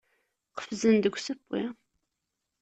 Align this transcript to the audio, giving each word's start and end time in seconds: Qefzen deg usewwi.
Qefzen 0.57 0.95
deg 1.03 1.13
usewwi. 1.17 1.63